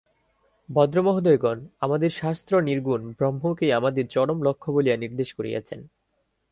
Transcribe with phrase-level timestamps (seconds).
[0.69, 5.79] ভদ্রমহোদয়গণ, আমাদের শাস্ত্র নির্গুণ ব্রহ্মকেই আমাদের চরম লক্ষ্য বলিয়া নির্দেশ করিয়াছেন।